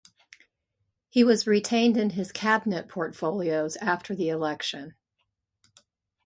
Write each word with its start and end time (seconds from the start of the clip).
He 1.09 1.23
was 1.23 1.45
retained 1.45 1.95
in 1.95 2.09
his 2.09 2.31
cabinet 2.31 2.87
portfolios 2.89 3.75
after 3.75 4.15
the 4.15 4.29
election. 4.29 4.95